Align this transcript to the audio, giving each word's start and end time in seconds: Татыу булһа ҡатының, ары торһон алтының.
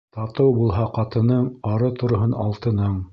Татыу 0.17 0.53
булһа 0.59 0.85
ҡатының, 0.95 1.45
ары 1.73 1.91
торһон 2.01 2.35
алтының. 2.49 3.01